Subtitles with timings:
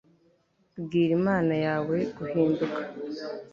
[0.83, 2.79] bwira imana yawe guhinduka